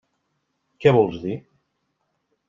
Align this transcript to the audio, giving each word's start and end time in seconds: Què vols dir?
Què 0.85 0.93
vols 0.95 1.19
dir? 1.25 1.35